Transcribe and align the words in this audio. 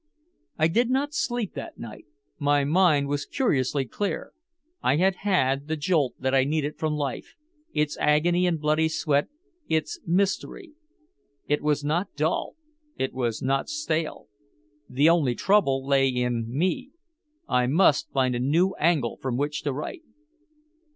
I 0.57 0.67
did 0.67 0.89
not 0.89 1.13
sleep 1.13 1.53
that 1.53 1.77
night. 1.77 2.05
My 2.39 2.63
mind 2.63 3.07
was 3.07 3.27
curiously 3.27 3.85
clear. 3.85 4.31
I 4.81 4.95
had 4.95 5.17
had 5.17 5.67
the 5.67 5.77
jolt 5.77 6.15
that 6.19 6.33
I 6.33 6.43
needed 6.43 6.79
from 6.79 6.93
life 6.95 7.35
its 7.71 7.95
agony 7.99 8.47
and 8.47 8.59
bloody 8.59 8.89
sweat, 8.89 9.27
its 9.69 9.99
mystery. 10.03 10.71
It 11.47 11.61
was 11.61 11.83
not 11.83 12.15
dull, 12.15 12.55
it 12.97 13.13
was 13.13 13.43
not 13.43 13.69
stale. 13.69 14.25
The 14.89 15.07
only 15.07 15.35
trouble 15.35 15.85
lay 15.85 16.07
in 16.09 16.45
me. 16.49 16.89
I 17.47 17.67
must 17.67 18.09
find 18.11 18.33
a 18.33 18.39
new 18.39 18.73
angle 18.79 19.17
from 19.17 19.37
which 19.37 19.61
to 19.61 19.71
write. 19.71 20.01